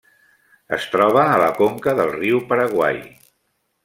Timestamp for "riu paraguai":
2.15-2.99